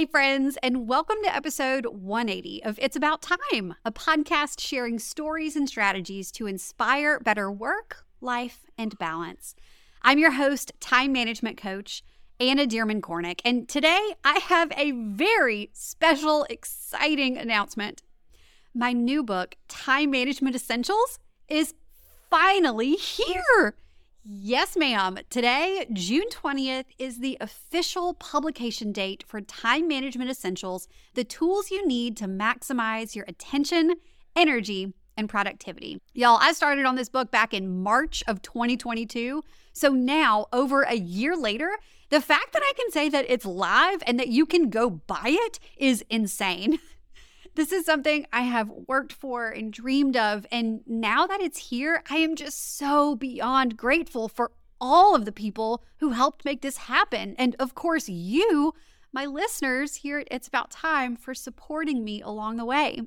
[0.00, 5.56] Hey, friends, and welcome to episode 180 of It's About Time, a podcast sharing stories
[5.56, 9.54] and strategies to inspire better work, life, and balance.
[10.00, 12.02] I'm your host, time management coach,
[12.40, 18.02] Anna Dearmon Kornick, and today I have a very special, exciting announcement.
[18.72, 21.74] My new book, Time Management Essentials, is
[22.30, 23.74] finally here.
[24.22, 25.18] Yes, ma'am.
[25.30, 31.86] Today, June 20th, is the official publication date for Time Management Essentials, the tools you
[31.86, 33.94] need to maximize your attention,
[34.36, 36.02] energy, and productivity.
[36.12, 39.42] Y'all, I started on this book back in March of 2022.
[39.72, 41.78] So now, over a year later,
[42.10, 45.28] the fact that I can say that it's live and that you can go buy
[45.32, 46.78] it is insane.
[47.54, 50.46] This is something I have worked for and dreamed of.
[50.52, 55.32] And now that it's here, I am just so beyond grateful for all of the
[55.32, 57.34] people who helped make this happen.
[57.38, 58.72] And of course, you,
[59.12, 63.02] my listeners here It's About Time, for supporting me along the way.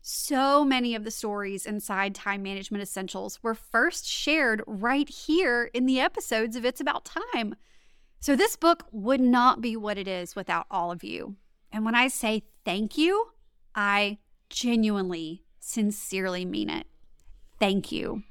[0.00, 5.86] So many of the stories inside Time Management Essentials were first shared right here in
[5.86, 7.54] the episodes of It's About Time.
[8.20, 11.36] So this book would not be what it is without all of you.
[11.72, 13.33] And when I say thank you,
[13.74, 16.86] I genuinely, sincerely mean it.
[17.58, 18.22] Thank you.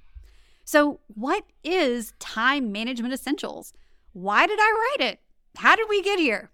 [0.65, 3.73] So, what is Time Management Essentials?
[4.13, 5.19] Why did I write it?
[5.57, 6.51] How did we get here?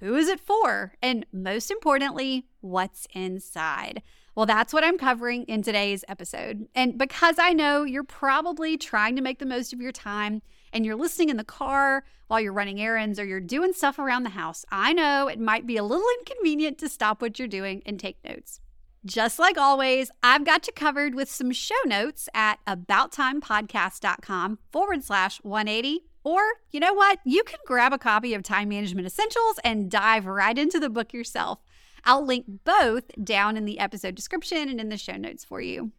[0.00, 0.94] Who is it for?
[1.00, 4.02] And most importantly, what's inside?
[4.34, 6.68] Well, that's what I'm covering in today's episode.
[6.74, 10.42] And because I know you're probably trying to make the most of your time
[10.76, 14.24] and you're listening in the car while you're running errands or you're doing stuff around
[14.24, 17.82] the house, I know it might be a little inconvenient to stop what you're doing
[17.86, 18.60] and take notes.
[19.02, 25.38] Just like always, I've got you covered with some show notes at abouttimepodcast.com forward slash
[25.38, 26.04] 180.
[26.24, 27.20] Or, you know what?
[27.24, 31.14] You can grab a copy of Time Management Essentials and dive right into the book
[31.14, 31.60] yourself.
[32.04, 35.92] I'll link both down in the episode description and in the show notes for you.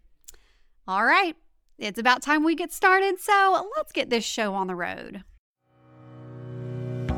[0.88, 1.36] All right,
[1.78, 5.24] it's about time we get started, so let's get this show on the road.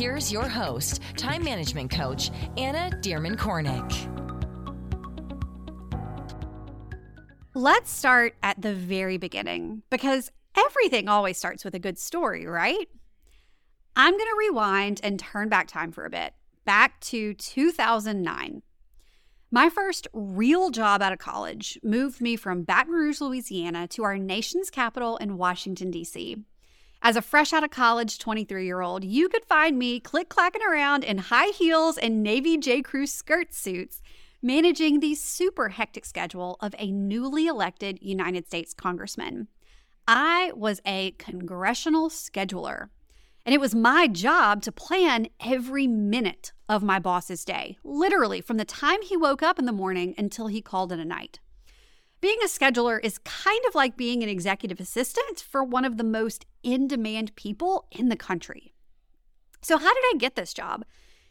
[0.00, 3.92] Here's your host, time management coach, Anna Dearmon Kornick.
[7.52, 12.88] Let's start at the very beginning because everything always starts with a good story, right?
[13.94, 16.32] I'm going to rewind and turn back time for a bit,
[16.64, 18.62] back to 2009.
[19.50, 24.16] My first real job out of college moved me from Baton Rouge, Louisiana to our
[24.16, 26.38] nation's capital in Washington, D.C.
[27.02, 30.60] As a fresh out of college 23 year old, you could find me click clacking
[30.62, 32.82] around in high heels and Navy J.
[32.82, 34.02] Crew skirt suits,
[34.42, 39.48] managing the super hectic schedule of a newly elected United States congressman.
[40.06, 42.88] I was a congressional scheduler.
[43.46, 48.58] And it was my job to plan every minute of my boss's day, literally from
[48.58, 51.40] the time he woke up in the morning until he called it a night.
[52.20, 56.04] Being a scheduler is kind of like being an executive assistant for one of the
[56.04, 58.74] most in demand people in the country.
[59.62, 60.84] So, how did I get this job?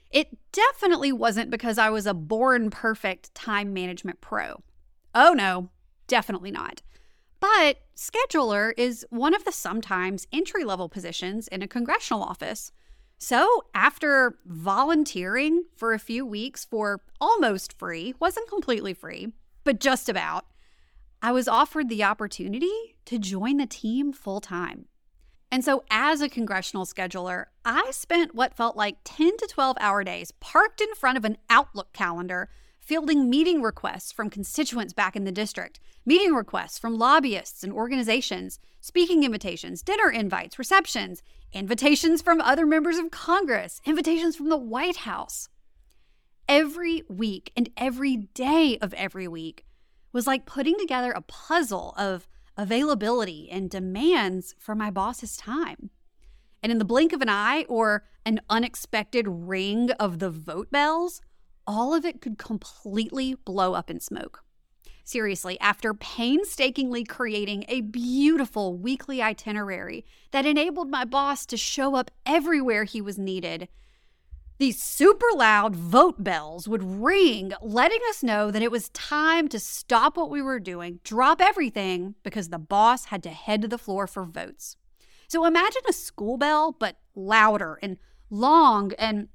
[0.09, 4.63] It definitely wasn't because I was a born perfect time management pro.
[5.13, 5.69] Oh no,
[6.07, 6.81] definitely not.
[7.39, 12.71] But scheduler is one of the sometimes entry level positions in a congressional office.
[13.19, 19.33] So, after volunteering for a few weeks for almost free, wasn't completely free,
[19.63, 20.45] but just about,
[21.21, 24.85] I was offered the opportunity to join the team full time.
[25.51, 30.03] And so, as a congressional scheduler, I spent what felt like 10 to 12 hour
[30.03, 32.49] days parked in front of an Outlook calendar
[32.79, 38.57] fielding meeting requests from constituents back in the district, meeting requests from lobbyists and organizations,
[38.79, 41.21] speaking invitations, dinner invites, receptions,
[41.53, 45.49] invitations from other members of Congress, invitations from the White House.
[46.47, 49.65] Every week and every day of every week
[50.11, 52.27] was like putting together a puzzle of
[52.57, 55.89] availability and demands for my boss's time.
[56.61, 61.21] And in the blink of an eye or an unexpected ring of the vote bells,
[61.65, 64.43] all of it could completely blow up in smoke.
[65.05, 72.11] Seriously, after painstakingly creating a beautiful weekly itinerary that enabled my boss to show up
[72.25, 73.69] everywhere he was needed,
[74.59, 79.59] These super loud vote bells would ring, letting us know that it was time to
[79.59, 83.77] stop what we were doing, drop everything, because the boss had to head to the
[83.77, 84.75] floor for votes.
[85.29, 87.97] So imagine a school bell, but louder and
[88.29, 88.91] long.
[88.99, 89.29] And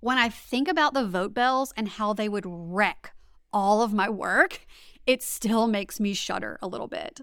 [0.00, 3.12] when I think about the vote bells and how they would wreck
[3.52, 4.66] all of my work,
[5.06, 7.20] it still makes me shudder a little bit.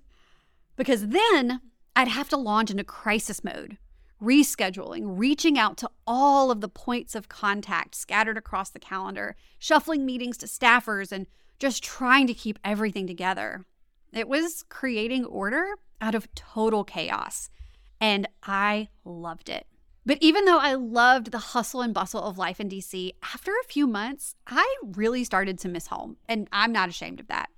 [0.76, 1.62] Because then
[1.96, 3.80] I'd have to launch into crisis mode,
[4.24, 10.06] rescheduling, reaching out to all of the points of contact scattered across the calendar, shuffling
[10.06, 11.28] meetings to staffers, and
[11.60, 13.66] just trying to keep everything together.
[14.14, 15.66] It was creating order
[16.00, 17.50] out of total chaos,
[18.00, 19.66] and I loved it.
[20.06, 23.68] But even though I loved the hustle and bustle of life in DC, after a
[23.68, 27.50] few months, I really started to miss home, and I'm not ashamed of that.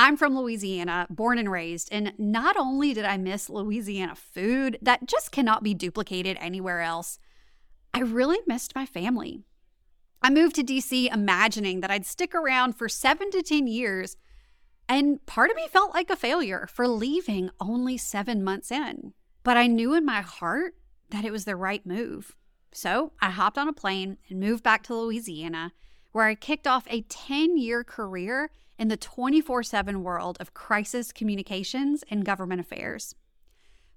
[0.00, 5.08] I'm from Louisiana, born and raised, and not only did I miss Louisiana food that
[5.08, 7.18] just cannot be duplicated anywhere else,
[7.92, 9.42] I really missed my family.
[10.22, 14.16] I moved to DC imagining that I'd stick around for seven to 10 years,
[14.88, 19.14] and part of me felt like a failure for leaving only seven months in.
[19.42, 20.74] But I knew in my heart
[21.10, 22.36] that it was the right move.
[22.70, 25.72] So I hopped on a plane and moved back to Louisiana,
[26.18, 31.12] where I kicked off a 10 year career in the 24 7 world of crisis
[31.12, 33.14] communications and government affairs.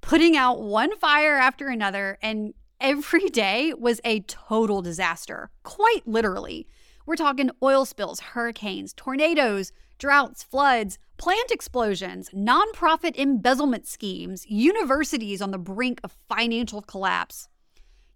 [0.01, 6.67] Putting out one fire after another, and every day was a total disaster, quite literally.
[7.07, 15.49] We're talking oil spills, hurricanes, tornadoes, droughts, floods, plant explosions, nonprofit embezzlement schemes, universities on
[15.49, 17.47] the brink of financial collapse.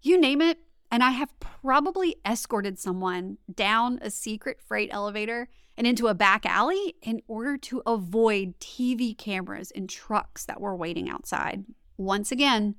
[0.00, 5.86] You name it, and I have probably escorted someone down a secret freight elevator and
[5.86, 11.08] into a back alley in order to avoid TV cameras and trucks that were waiting
[11.08, 11.64] outside.
[11.96, 12.76] Once again,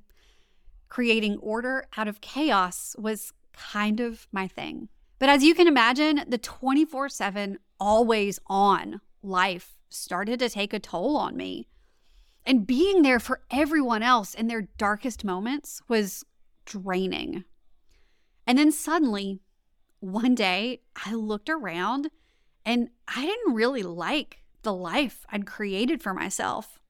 [0.88, 4.88] creating order out of chaos was kind of my thing.
[5.18, 10.78] But as you can imagine, the 24 7, always on life started to take a
[10.78, 11.68] toll on me.
[12.46, 16.24] And being there for everyone else in their darkest moments was
[16.64, 17.44] draining.
[18.48, 19.40] And then suddenly,
[20.00, 22.10] one day, I looked around
[22.64, 26.80] and I didn't really like the life I'd created for myself.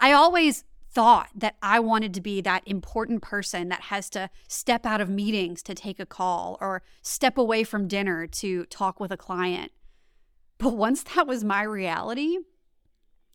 [0.00, 4.84] I always thought that I wanted to be that important person that has to step
[4.84, 9.12] out of meetings to take a call or step away from dinner to talk with
[9.12, 9.70] a client.
[10.58, 12.38] But once that was my reality,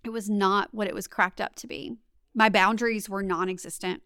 [0.04, 1.94] it was not what it was cracked up to be.
[2.36, 4.04] My boundaries were non existent.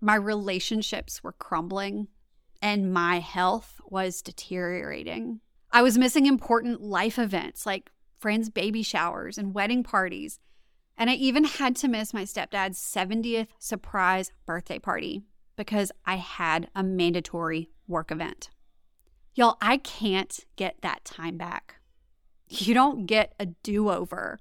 [0.00, 2.06] My relationships were crumbling
[2.62, 5.40] and my health was deteriorating.
[5.72, 10.38] I was missing important life events like friends' baby showers and wedding parties.
[10.96, 15.22] And I even had to miss my stepdad's 70th surprise birthday party
[15.56, 18.50] because I had a mandatory work event.
[19.34, 21.76] Y'all, I can't get that time back.
[22.48, 24.38] You don't get a do over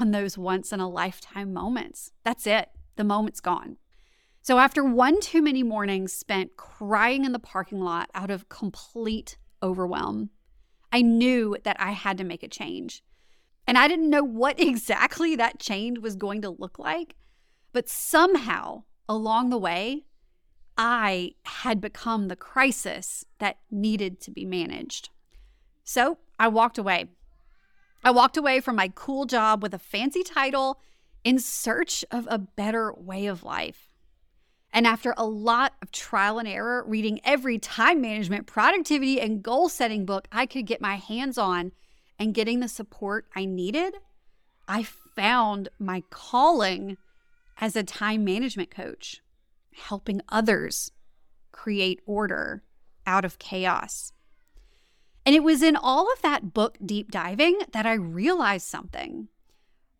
[0.00, 2.10] on those once in a lifetime moments.
[2.24, 2.68] That's it.
[2.96, 3.76] The moment's gone.
[4.44, 9.36] So, after one too many mornings spent crying in the parking lot out of complete
[9.62, 10.30] overwhelm,
[10.90, 13.04] I knew that I had to make a change.
[13.68, 17.14] And I didn't know what exactly that change was going to look like,
[17.72, 20.06] but somehow along the way,
[20.76, 25.10] I had become the crisis that needed to be managed.
[25.84, 27.06] So I walked away.
[28.02, 30.80] I walked away from my cool job with a fancy title
[31.22, 33.91] in search of a better way of life.
[34.72, 39.68] And after a lot of trial and error, reading every time management, productivity, and goal
[39.68, 41.72] setting book I could get my hands on
[42.18, 43.94] and getting the support I needed,
[44.66, 46.96] I found my calling
[47.60, 49.20] as a time management coach,
[49.74, 50.90] helping others
[51.52, 52.62] create order
[53.06, 54.12] out of chaos.
[55.26, 59.28] And it was in all of that book deep diving that I realized something.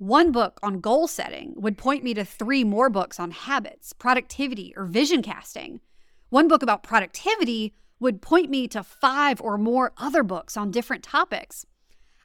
[0.02, 4.74] One book on goal setting would point me to three more books on habits, productivity,
[4.76, 5.78] or vision casting.
[6.28, 11.04] One book about productivity would point me to five or more other books on different
[11.04, 11.66] topics.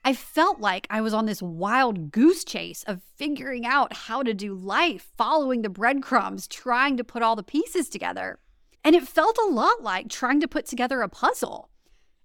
[0.03, 4.34] I felt like I was on this wild goose chase of figuring out how to
[4.34, 8.39] do life, following the breadcrumbs, trying to put all the pieces together.
[8.84, 11.69] And it felt a lot like trying to put together a puzzle,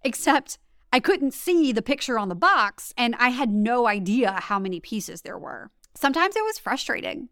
[0.03, 0.57] except
[0.93, 4.79] I couldn't see the picture on the box, and I had no idea how many
[4.79, 5.71] pieces there were.
[5.95, 7.31] Sometimes it was frustrating.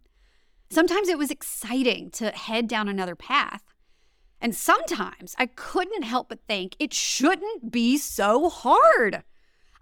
[0.70, 3.62] Sometimes it was exciting to head down another path.
[4.40, 9.24] And sometimes I couldn't help but think it shouldn't be so hard.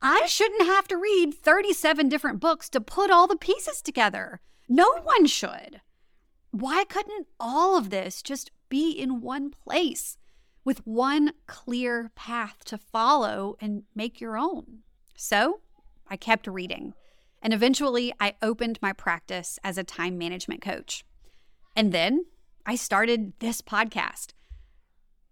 [0.03, 4.41] I shouldn't have to read 37 different books to put all the pieces together.
[4.69, 5.81] No one should.
[6.51, 10.19] Why couldn't all of this just be in one place?
[10.65, 14.81] With one clear path to follow and make your own.
[15.17, 15.61] So
[16.09, 16.95] I kept reading,
[17.43, 21.05] and eventually I opened my practice as a time management coach.
[21.77, 22.27] And then
[22.67, 24.33] I started this podcast.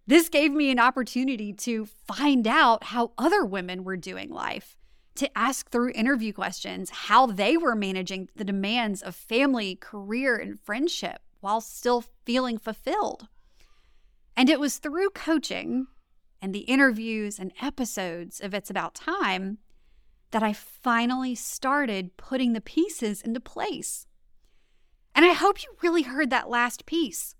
[0.06, 4.76] This gave me an opportunity to find out how other women were doing life,
[5.16, 10.60] to ask through interview questions how they were managing the demands of family, career, and
[10.60, 13.28] friendship while still feeling fulfilled.
[14.36, 15.86] And it was through coaching
[16.42, 19.58] and the interviews and episodes of It's About Time
[20.30, 24.06] that I finally started putting the pieces into place.
[25.14, 27.34] And I hope you really heard that last piece.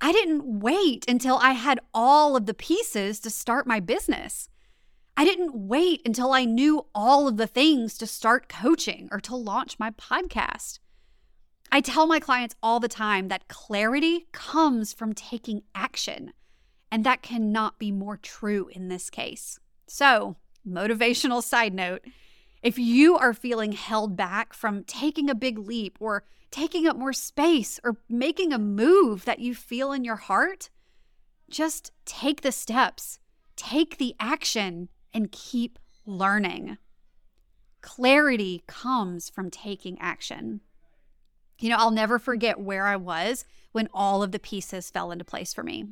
[0.00, 4.48] I didn't wait until I had all of the pieces to start my business.
[5.16, 9.34] I didn't wait until I knew all of the things to start coaching or to
[9.34, 10.78] launch my podcast.
[11.70, 16.32] I tell my clients all the time that clarity comes from taking action,
[16.90, 19.58] and that cannot be more true in this case.
[19.86, 22.02] So, motivational side note
[22.62, 27.12] if you are feeling held back from taking a big leap or taking up more
[27.12, 30.70] space or making a move that you feel in your heart,
[31.48, 33.18] just take the steps,
[33.54, 36.78] take the action, and keep learning.
[37.82, 40.60] Clarity comes from taking action.
[41.58, 45.24] You know, I'll never forget where I was when all of the pieces fell into
[45.24, 45.86] place for me.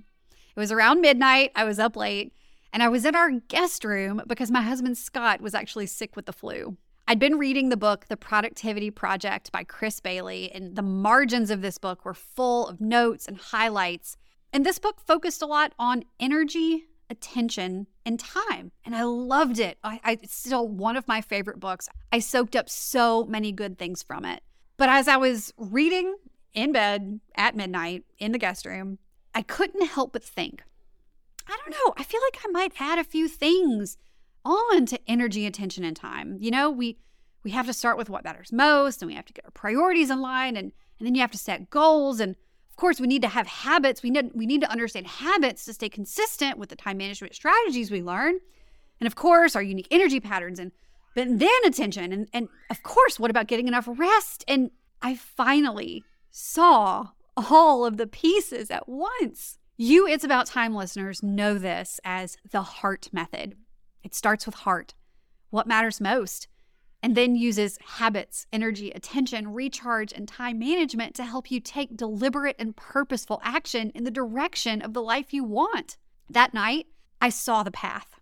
[0.57, 1.53] It was around midnight.
[1.55, 2.33] I was up late
[2.73, 6.27] and I was in our guest room because my husband Scott was actually sick with
[6.27, 6.77] the flu.
[7.07, 11.61] I'd been reading the book, The Productivity Project by Chris Bailey, and the margins of
[11.61, 14.17] this book were full of notes and highlights.
[14.53, 18.73] And this book focused a lot on energy, attention, and time.
[18.85, 19.79] And I loved it.
[19.85, 21.89] I, I, it's still one of my favorite books.
[22.11, 24.43] I soaked up so many good things from it.
[24.77, 26.17] But as I was reading
[26.53, 28.99] in bed at midnight in the guest room,
[29.35, 30.63] I couldn't help but think,
[31.47, 33.97] I don't know, I feel like I might add a few things
[34.45, 36.37] on to energy, attention, and time.
[36.41, 36.99] You know, we
[37.43, 40.11] we have to start with what matters most and we have to get our priorities
[40.11, 42.37] in line and and then you have to set goals and
[42.71, 44.03] of course we need to have habits.
[44.03, 47.91] We need we need to understand habits to stay consistent with the time management strategies
[47.91, 48.39] we learn.
[49.01, 50.73] And of course, our unique energy patterns and
[51.15, 54.45] but then attention and and of course, what about getting enough rest?
[54.49, 54.71] And
[55.03, 59.59] I finally saw all of the pieces at once.
[59.77, 63.57] You It's About Time listeners know this as the heart method.
[64.03, 64.95] It starts with heart,
[65.51, 66.47] what matters most,
[67.03, 72.57] and then uses habits, energy, attention, recharge, and time management to help you take deliberate
[72.59, 75.97] and purposeful action in the direction of the life you want.
[76.31, 76.87] That night,
[77.21, 78.15] I saw the path.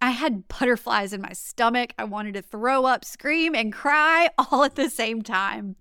[0.00, 1.94] I had butterflies in my stomach.
[1.98, 5.76] I wanted to throw up, scream, and cry all at the same time.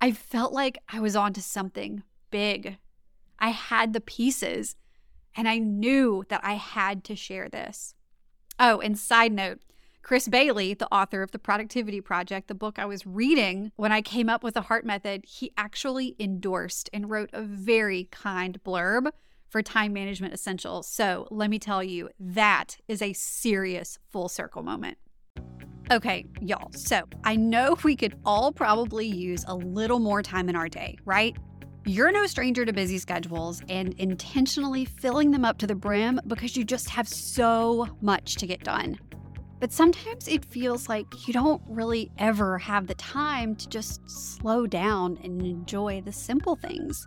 [0.00, 2.78] I felt like I was onto something big.
[3.38, 4.76] I had the pieces,
[5.36, 7.94] and I knew that I had to share this.
[8.58, 9.60] Oh, and side note,
[10.02, 14.02] Chris Bailey, the author of The Productivity Project, the book I was reading when I
[14.02, 19.12] came up with the heart method, he actually endorsed and wrote a very kind blurb
[19.52, 20.88] for time management essentials.
[20.88, 24.96] So let me tell you, that is a serious full circle moment.
[25.90, 26.72] Okay, y'all.
[26.72, 30.96] So I know we could all probably use a little more time in our day,
[31.04, 31.36] right?
[31.84, 36.56] You're no stranger to busy schedules and intentionally filling them up to the brim because
[36.56, 38.98] you just have so much to get done.
[39.60, 44.66] But sometimes it feels like you don't really ever have the time to just slow
[44.66, 47.06] down and enjoy the simple things.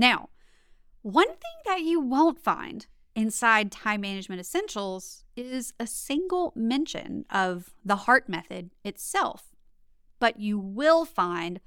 [0.00, 0.30] Now,
[1.02, 7.74] one thing that you won't find inside Time Management Essentials is a single mention of
[7.84, 9.54] the heart method itself,
[10.18, 11.60] but you will find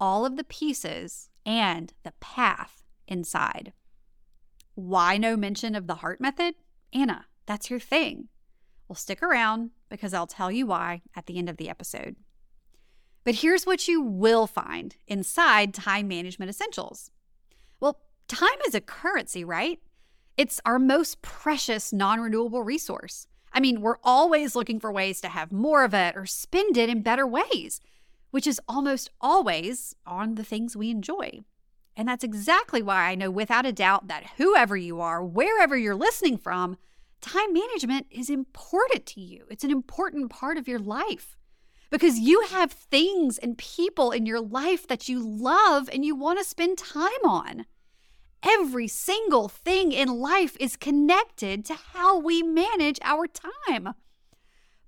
[0.00, 3.74] all of the pieces and the path inside.
[4.74, 6.54] Why no mention of the heart method?
[6.90, 8.28] Anna, that's your thing.
[8.88, 12.16] Well, stick around because I'll tell you why at the end of the episode.
[13.24, 17.10] But here's what you will find inside Time Management Essentials.
[17.80, 19.80] Well, time is a currency, right?
[20.36, 23.26] It's our most precious non renewable resource.
[23.52, 26.88] I mean, we're always looking for ways to have more of it or spend it
[26.88, 27.80] in better ways,
[28.32, 31.40] which is almost always on the things we enjoy.
[31.96, 35.94] And that's exactly why I know without a doubt that whoever you are, wherever you're
[35.94, 36.76] listening from,
[37.20, 39.44] time management is important to you.
[39.48, 41.36] It's an important part of your life
[41.90, 46.38] because you have things and people in your life that you love and you want
[46.38, 47.66] to spend time on.
[48.42, 53.94] Every single thing in life is connected to how we manage our time.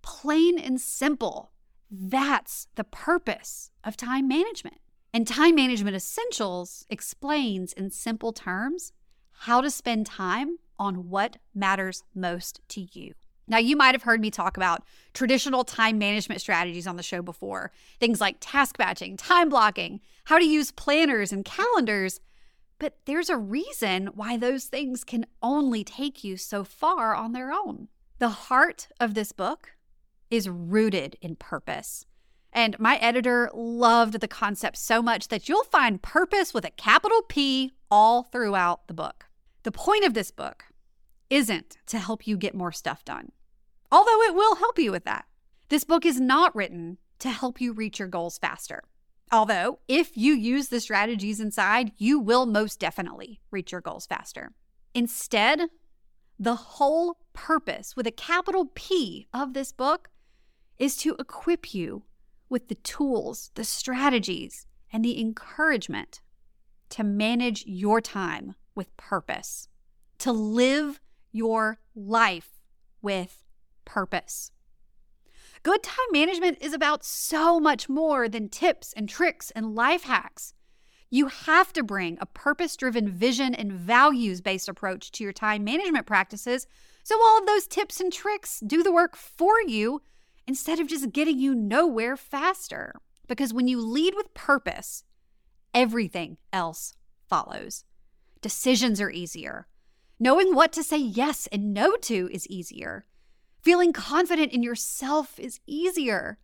[0.02, 1.52] Plain and simple.
[1.90, 4.78] That's the purpose of time management.
[5.16, 8.92] And Time Management Essentials explains in simple terms
[9.30, 13.14] how to spend time on what matters most to you.
[13.48, 14.82] Now, you might have heard me talk about
[15.14, 20.38] traditional time management strategies on the show before things like task batching, time blocking, how
[20.38, 22.20] to use planners and calendars.
[22.78, 27.52] But there's a reason why those things can only take you so far on their
[27.52, 27.88] own.
[28.18, 29.76] The heart of this book
[30.30, 32.04] is rooted in purpose.
[32.52, 37.22] And my editor loved the concept so much that you'll find purpose with a capital
[37.22, 39.26] P all throughout the book.
[39.62, 40.64] The point of this book
[41.30, 43.32] isn't to help you get more stuff done,
[43.90, 45.26] although it will help you with that.
[45.68, 48.82] This book is not written to help you reach your goals faster.
[49.32, 54.52] Although, if you use the strategies inside, you will most definitely reach your goals faster.
[54.94, 55.62] Instead,
[56.38, 60.10] the whole purpose with a capital P of this book
[60.78, 62.04] is to equip you
[62.48, 66.20] with the tools, the strategies, and the encouragement
[66.90, 69.68] to manage your time with purpose,
[70.18, 71.00] to live
[71.36, 72.60] your life
[73.02, 73.44] with
[73.84, 74.50] purpose.
[75.62, 80.54] Good time management is about so much more than tips and tricks and life hacks.
[81.10, 85.62] You have to bring a purpose driven vision and values based approach to your time
[85.64, 86.66] management practices
[87.02, 90.02] so all of those tips and tricks do the work for you
[90.46, 92.94] instead of just getting you nowhere faster.
[93.28, 95.04] Because when you lead with purpose,
[95.72, 96.94] everything else
[97.28, 97.84] follows.
[98.40, 99.68] Decisions are easier.
[100.18, 103.04] Knowing what to say yes and no to is easier.
[103.60, 106.38] Feeling confident in yourself is easier.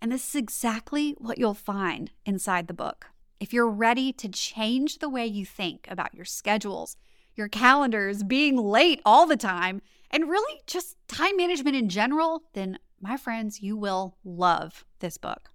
[0.00, 3.06] And this is exactly what you'll find inside the book.
[3.40, 6.96] If you're ready to change the way you think about your schedules,
[7.34, 12.78] your calendars, being late all the time, and really just time management in general, then
[13.00, 15.48] my friends, you will love this book.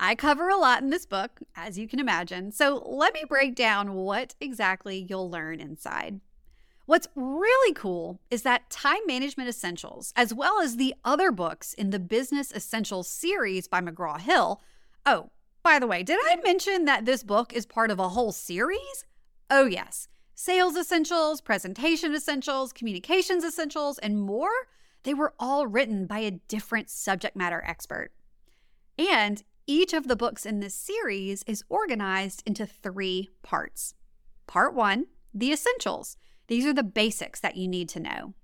[0.00, 3.54] I cover a lot in this book, as you can imagine, so let me break
[3.54, 6.20] down what exactly you'll learn inside.
[6.86, 11.90] What's really cool is that Time Management Essentials, as well as the other books in
[11.90, 14.62] the Business Essentials series by McGraw Hill.
[15.04, 15.30] Oh,
[15.64, 19.04] by the way, did I mention that this book is part of a whole series?
[19.50, 20.06] Oh, yes.
[20.36, 24.68] Sales Essentials, Presentation Essentials, Communications Essentials, and more
[25.02, 28.12] they were all written by a different subject matter expert.
[28.96, 33.94] And each of the books in this series is organized into three parts.
[34.46, 36.16] Part one, the essentials.
[36.48, 38.34] These are the basics that you need to know.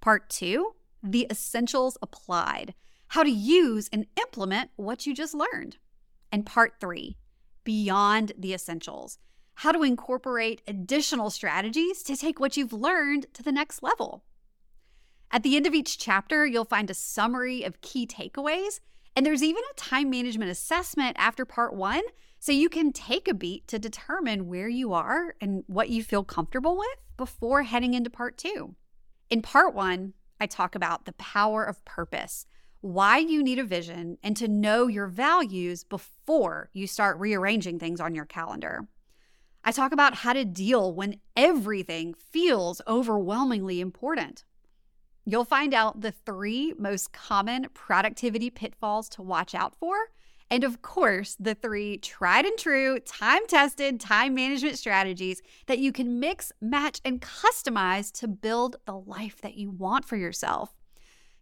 [0.00, 2.74] Part two, the essentials applied,
[3.08, 5.78] how to use and implement what you just learned.
[6.32, 7.16] And part three,
[7.64, 9.18] beyond the essentials,
[9.56, 14.24] how to incorporate additional strategies to take what you've learned to the next level.
[15.30, 18.80] At the end of each chapter, you'll find a summary of key takeaways,
[19.14, 22.02] and there's even a time management assessment after part one,
[22.46, 26.22] so you can take a beat to determine where you are and what you feel
[26.22, 28.76] comfortable with before heading into part two.
[29.28, 32.46] In part one, I talk about the power of purpose,
[32.82, 38.00] why you need a vision and to know your values before you start rearranging things
[38.00, 38.86] on your calendar.
[39.64, 44.44] I talk about how to deal when everything feels overwhelmingly important.
[45.24, 49.96] You'll find out the three most common productivity pitfalls to watch out for.
[50.50, 55.92] And of course, the three tried and true, time tested time management strategies that you
[55.92, 60.74] can mix, match, and customize to build the life that you want for yourself.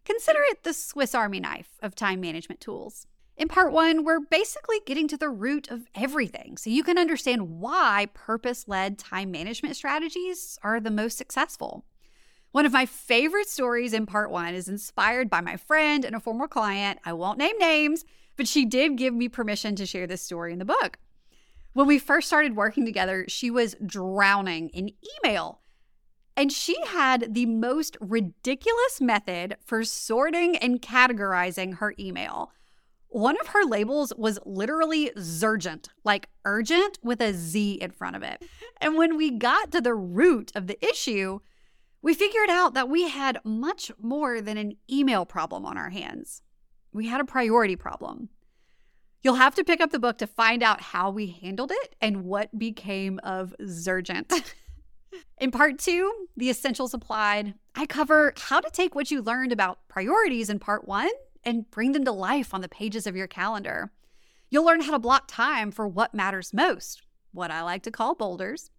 [0.05, 3.05] Consider it the Swiss Army knife of time management tools.
[3.37, 7.59] In part one, we're basically getting to the root of everything so you can understand
[7.59, 11.85] why purpose led time management strategies are the most successful.
[12.53, 16.21] One of my favorite stories in part one is inspired by my friend and a
[16.21, 16.99] former client.
[17.03, 20.59] I won't name names, but she did give me permission to share this story in
[20.59, 20.97] the book.
[21.73, 24.91] When we first started working together, she was drowning in
[25.23, 25.61] email.
[26.37, 32.51] And she had the most ridiculous method for sorting and categorizing her email.
[33.07, 38.23] One of her labels was literally Zurgent, like urgent with a Z in front of
[38.23, 38.43] it.
[38.81, 41.39] And when we got to the root of the issue,
[42.01, 46.41] we figured out that we had much more than an email problem on our hands.
[46.95, 48.29] We had a priority problem.
[49.21, 52.23] You'll have to pick up the book to find out how we handled it and
[52.23, 54.31] what became of Zurgent.
[55.37, 59.79] in part two, The Essentials Applied, I cover how to take what you learned about
[59.89, 61.11] priorities in part one
[61.43, 63.91] and bring them to life on the pages of your calendar.
[64.49, 67.01] You'll learn how to block time for what matters most,
[67.33, 68.71] what I like to call boulders,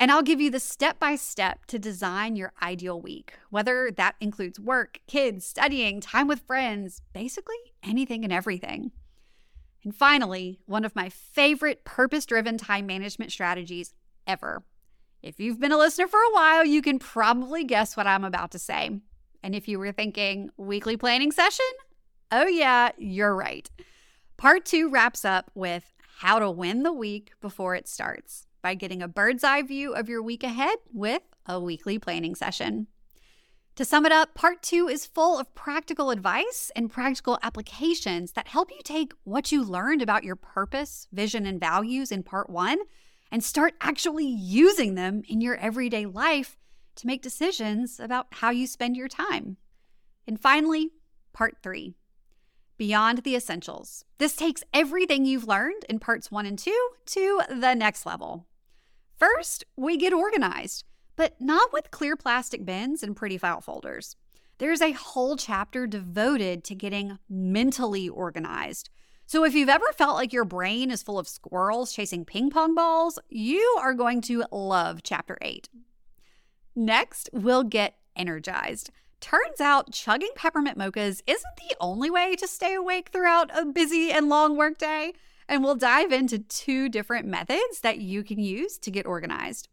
[0.00, 4.14] and I'll give you the step by step to design your ideal week, whether that
[4.18, 8.92] includes work, kids, studying, time with friends, basically anything and everything.
[9.84, 13.92] And finally, one of my favorite purpose driven time management strategies
[14.26, 14.64] ever.
[15.22, 18.52] If you've been a listener for a while, you can probably guess what I'm about
[18.52, 18.90] to say.
[19.42, 21.66] And if you were thinking weekly planning session,
[22.32, 23.70] oh, yeah, you're right.
[24.38, 29.02] Part two wraps up with how to win the week before it starts by getting
[29.02, 32.86] a bird's eye view of your week ahead with a weekly planning session.
[33.76, 38.48] To sum it up, part two is full of practical advice and practical applications that
[38.48, 42.78] help you take what you learned about your purpose, vision, and values in part one
[43.32, 46.58] and start actually using them in your everyday life
[46.96, 49.56] to make decisions about how you spend your time.
[50.26, 50.90] And finally,
[51.32, 51.94] part three
[52.76, 54.04] Beyond the Essentials.
[54.18, 58.46] This takes everything you've learned in parts one and two to the next level.
[59.20, 64.16] First, we get organized, but not with clear plastic bins and pretty file folders.
[64.56, 68.88] There's a whole chapter devoted to getting mentally organized.
[69.26, 72.74] So, if you've ever felt like your brain is full of squirrels chasing ping pong
[72.74, 75.68] balls, you are going to love chapter 8.
[76.74, 78.90] Next, we'll get energized.
[79.20, 84.10] Turns out chugging peppermint mochas isn't the only way to stay awake throughout a busy
[84.10, 85.12] and long workday
[85.50, 89.68] and we'll dive into two different methods that you can use to get organized.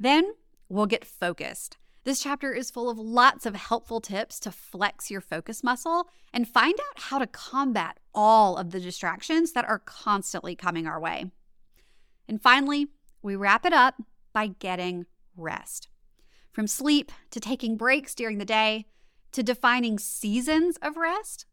[0.00, 0.32] Then
[0.70, 1.76] we'll get focused.
[2.04, 6.48] This chapter is full of lots of helpful tips to flex your focus muscle and
[6.48, 11.26] find out how to combat all of the distractions that are constantly coming our way.
[12.26, 12.86] And finally,
[13.22, 13.96] we wrap it up
[14.32, 15.04] by getting
[15.36, 15.88] rest.
[16.50, 18.86] From sleep to taking breaks during the day
[19.32, 21.44] to defining seasons of rest,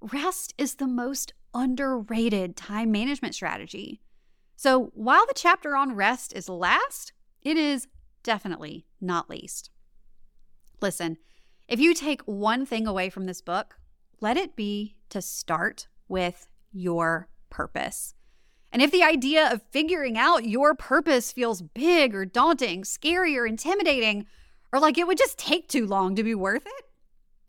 [0.00, 4.00] rest is the most underrated time management strategy.
[4.56, 7.88] So while the chapter on rest is last, it is
[8.22, 9.70] definitely not least.
[10.80, 11.18] Listen,
[11.68, 13.76] if you take one thing away from this book,
[14.20, 18.14] let it be to start with your purpose.
[18.72, 23.46] And if the idea of figuring out your purpose feels big or daunting, scary or
[23.46, 24.26] intimidating,
[24.72, 26.84] or like it would just take too long to be worth it,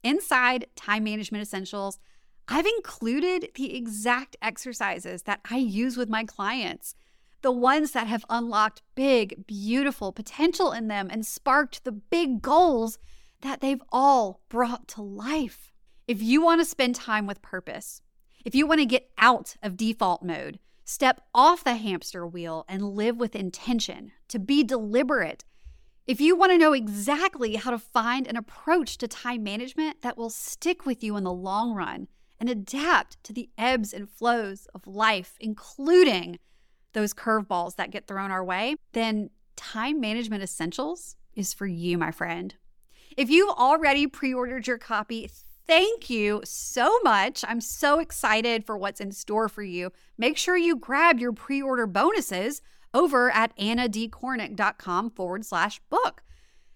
[0.04, 2.00] inside Time Management Essentials,
[2.48, 6.94] I've included the exact exercises that I use with my clients,
[7.42, 12.98] the ones that have unlocked big, beautiful potential in them and sparked the big goals
[13.42, 15.72] that they've all brought to life.
[16.08, 18.02] If you want to spend time with purpose,
[18.44, 22.94] if you want to get out of default mode, step off the hamster wheel and
[22.94, 25.46] live with intention, to be deliberate,
[26.06, 30.18] if you want to know exactly how to find an approach to time management that
[30.18, 32.10] will stick with you in the long run,
[32.44, 36.38] and adapt to the ebbs and flows of life, including
[36.92, 42.12] those curveballs that get thrown our way, then Time Management Essentials is for you, my
[42.12, 42.54] friend.
[43.16, 45.32] If you've already pre ordered your copy,
[45.66, 47.46] thank you so much.
[47.48, 49.94] I'm so excited for what's in store for you.
[50.18, 52.62] Make sure you grab your pre order bonuses
[52.94, 56.24] over at annadkornick.com forward slash book.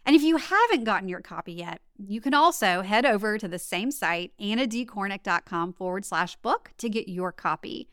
[0.06, 3.60] And if you haven't gotten your copy yet, you can also head over to the
[3.60, 7.90] same site, annadkornick.com forward slash book, to get your copy.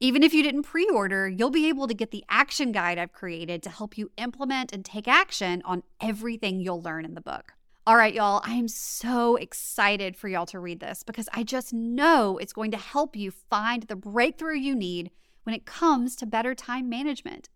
[0.00, 3.12] Even if you didn't pre order, you'll be able to get the action guide I've
[3.12, 7.54] created to help you implement and take action on everything you'll learn in the book.
[7.86, 11.72] All right, y'all, I am so excited for y'all to read this because I just
[11.72, 15.10] know it's going to help you find the breakthrough you need
[15.44, 17.50] when it comes to better time management.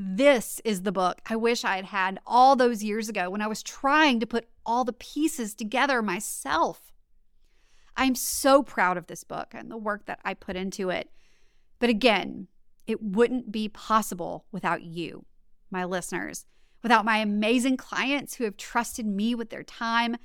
[0.00, 3.48] This is the book I wish I had had all those years ago when I
[3.48, 6.92] was trying to put all the pieces together myself.
[7.96, 11.10] I'm so proud of this book and the work that I put into it.
[11.80, 12.46] But again,
[12.86, 15.24] it wouldn't be possible without you,
[15.68, 16.46] my listeners,
[16.80, 20.16] without my amazing clients who have trusted me with their time,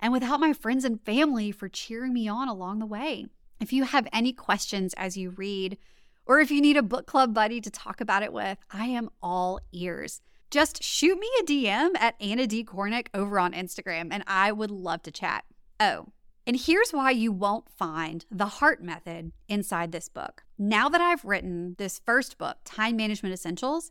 [0.00, 3.24] and without my friends and family for cheering me on along the way.
[3.58, 5.78] If you have any questions as you read,
[6.26, 9.10] or if you need a book club buddy to talk about it with, I am
[9.22, 10.20] all ears.
[10.50, 12.64] Just shoot me a DM at Anna D.
[12.64, 15.44] Kornick over on Instagram, and I would love to chat.
[15.80, 16.06] Oh,
[16.46, 20.44] and here's why you won't find the heart method inside this book.
[20.58, 23.90] Now that I've written this first book, Time Management Essentials,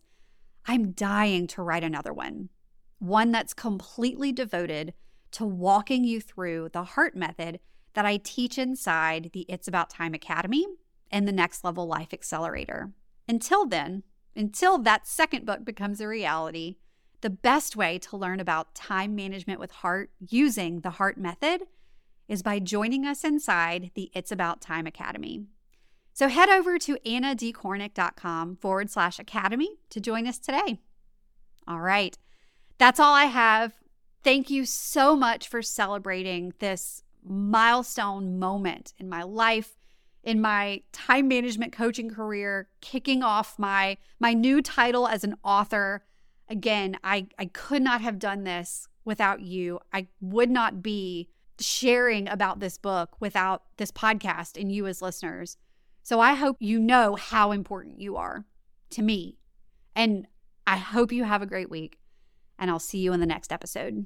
[0.66, 2.50] I'm dying to write another one.
[3.00, 4.94] One that's completely devoted
[5.32, 7.60] to walking you through the heart method
[7.96, 10.68] that I teach inside the It's About Time Academy
[11.14, 12.92] and the Next Level Life Accelerator.
[13.30, 14.04] Until then,
[14.36, 16.78] until that second book becomes a reality,
[17.22, 21.62] the best way to learn about time management with heart using the heart method
[22.28, 25.46] is by joining us inside the It's About Time Academy.
[26.14, 30.80] So head over to annadkornick.com forward slash academy to join us today.
[31.68, 32.18] All right,
[32.80, 33.74] that's all I have.
[34.24, 39.78] Thank you so much for celebrating this milestone moment in my life
[40.24, 46.06] in my time management coaching career, kicking off my my new title as an author.
[46.50, 49.80] Again, I I could not have done this without you.
[49.92, 55.58] I would not be sharing about this book without this podcast and you as listeners.
[56.02, 58.46] So I hope you know how important you are
[58.92, 59.38] to me.
[59.96, 60.28] And
[60.66, 62.00] I hope you have a great week.
[62.60, 64.06] And I'll see you in the next episode.